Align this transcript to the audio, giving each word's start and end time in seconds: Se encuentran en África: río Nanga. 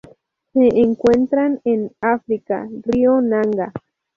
Se 0.53 0.67
encuentran 0.79 1.61
en 1.63 1.91
África: 2.01 2.67
río 2.87 3.21
Nanga. 3.21 3.71